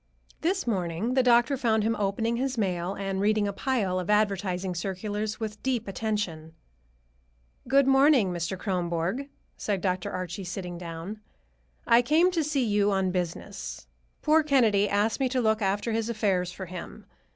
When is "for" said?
16.51-16.65